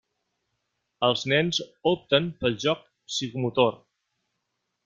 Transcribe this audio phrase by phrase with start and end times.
[1.07, 1.59] Els nens
[1.93, 3.81] opten pel joc psicomotor.